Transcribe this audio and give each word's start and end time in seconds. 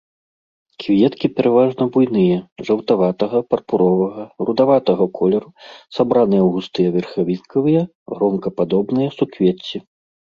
Кветкі 0.83 1.27
пераважна 1.39 1.83
буйныя, 1.97 2.37
жаўтаватага, 2.69 3.37
пурпуровага, 3.53 4.23
рудаватага 4.47 5.05
колеру, 5.19 5.49
сабраныя 5.99 6.41
ў 6.43 6.49
густыя 6.57 6.89
верхавінкавыя 6.97 7.81
гронкападобныя 8.15 9.09
суквецці. 9.19 9.77